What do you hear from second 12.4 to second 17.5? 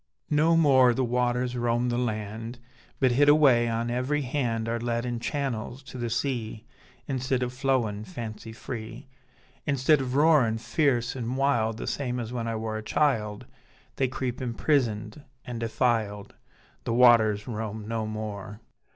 I wor a child, They creep imprisoned an' defiled: The waters